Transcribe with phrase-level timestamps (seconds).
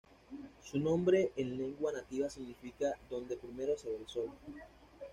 [0.63, 4.31] Su nombre en lengua nativa significa: "donde primero se ve el sol".